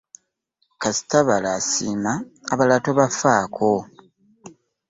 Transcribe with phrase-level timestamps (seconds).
[0.81, 2.13] Kasita balo asiima
[2.51, 3.71] abalala tobafaako.